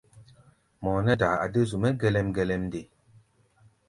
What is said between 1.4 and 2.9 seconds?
a dé zu-mɛ́ gelɛm-gelɛm nde?